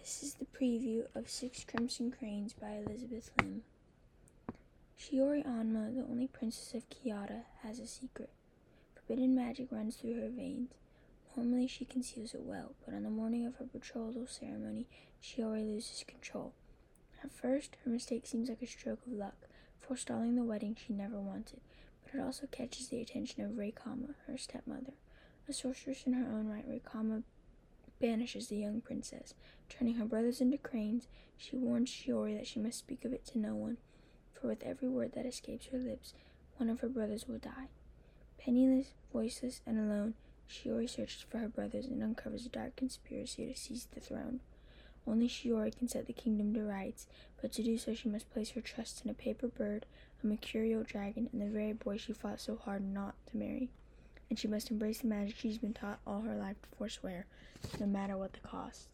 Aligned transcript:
This 0.00 0.22
is 0.22 0.34
the 0.34 0.46
preview 0.46 1.04
of 1.14 1.28
Six 1.28 1.62
Crimson 1.64 2.10
Cranes 2.10 2.54
by 2.54 2.70
Elizabeth 2.70 3.30
Lim. 3.38 3.62
Shiori'anma, 4.98 5.94
the 5.94 6.06
only 6.10 6.26
princess 6.26 6.72
of 6.72 6.88
Kiata, 6.88 7.42
has 7.62 7.78
a 7.78 7.86
secret. 7.86 8.30
Forbidden 8.94 9.34
magic 9.34 9.70
runs 9.70 9.96
through 9.96 10.18
her 10.18 10.30
veins. 10.30 10.70
Normally 11.36 11.66
she 11.66 11.84
conceals 11.84 12.32
it 12.32 12.40
well, 12.40 12.72
but 12.84 12.94
on 12.94 13.02
the 13.02 13.10
morning 13.10 13.44
of 13.44 13.56
her 13.56 13.66
betrothal 13.66 14.26
ceremony, 14.26 14.86
Shiori 15.22 15.66
loses 15.66 16.02
control. 16.08 16.54
At 17.22 17.30
first, 17.30 17.76
her 17.84 17.90
mistake 17.90 18.26
seems 18.26 18.48
like 18.48 18.62
a 18.62 18.66
stroke 18.66 19.06
of 19.06 19.12
luck, 19.12 19.48
forestalling 19.78 20.34
the 20.34 20.44
wedding 20.44 20.74
she 20.74 20.94
never 20.94 21.20
wanted, 21.20 21.60
but 22.04 22.14
it 22.14 22.22
also 22.22 22.46
catches 22.46 22.88
the 22.88 23.02
attention 23.02 23.44
of 23.44 23.52
Raikama, 23.52 24.14
her 24.26 24.38
stepmother. 24.38 24.94
A 25.46 25.52
sorceress 25.52 26.04
in 26.06 26.14
her 26.14 26.26
own 26.32 26.48
right, 26.48 26.66
Raikama 26.66 27.22
banishes 28.00 28.48
the 28.48 28.56
young 28.56 28.80
princess. 28.80 29.34
Turning 29.68 29.94
her 29.96 30.04
brothers 30.04 30.40
into 30.40 30.58
cranes, 30.58 31.06
she 31.36 31.56
warns 31.56 31.90
Shiori 31.90 32.36
that 32.36 32.46
she 32.46 32.58
must 32.58 32.78
speak 32.78 33.04
of 33.04 33.12
it 33.12 33.24
to 33.26 33.38
no 33.38 33.54
one, 33.54 33.76
for 34.32 34.48
with 34.48 34.62
every 34.62 34.88
word 34.88 35.12
that 35.12 35.26
escapes 35.26 35.66
her 35.66 35.78
lips, 35.78 36.14
one 36.56 36.68
of 36.68 36.80
her 36.80 36.88
brothers 36.88 37.28
will 37.28 37.38
die. 37.38 37.68
Penniless, 38.38 38.94
voiceless, 39.12 39.60
and 39.66 39.78
alone, 39.78 40.14
Shiori 40.48 40.88
searches 40.88 41.24
for 41.28 41.38
her 41.38 41.48
brothers 41.48 41.86
and 41.86 42.02
uncovers 42.02 42.46
a 42.46 42.48
dark 42.48 42.74
conspiracy 42.74 43.46
to 43.46 43.54
seize 43.54 43.86
the 43.94 44.00
throne. 44.00 44.40
Only 45.06 45.28
Shiori 45.28 45.76
can 45.76 45.88
set 45.88 46.06
the 46.06 46.12
kingdom 46.12 46.52
to 46.54 46.62
rights, 46.62 47.06
but 47.40 47.52
to 47.52 47.62
do 47.62 47.78
so 47.78 47.94
she 47.94 48.08
must 48.08 48.30
place 48.30 48.50
her 48.50 48.60
trust 48.60 49.04
in 49.04 49.10
a 49.10 49.14
paper 49.14 49.48
bird, 49.48 49.86
a 50.22 50.26
mercurial 50.26 50.82
dragon, 50.82 51.28
and 51.32 51.40
the 51.40 51.46
very 51.46 51.72
boy 51.72 51.96
she 51.96 52.12
fought 52.12 52.40
so 52.40 52.56
hard 52.56 52.82
not 52.82 53.14
to 53.30 53.36
marry 53.36 53.70
and 54.30 54.38
she 54.38 54.48
must 54.48 54.70
embrace 54.70 55.00
the 55.00 55.08
magic 55.08 55.34
she's 55.36 55.58
been 55.58 55.74
taught 55.74 55.98
all 56.06 56.22
her 56.22 56.36
life 56.36 56.56
to 56.62 56.68
forswear, 56.78 57.26
no 57.80 57.86
matter 57.86 58.16
what 58.16 58.32
the 58.32 58.40
cost. 58.40 58.88